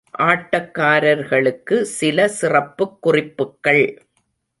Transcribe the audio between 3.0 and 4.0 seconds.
குறிப்புக்கள்….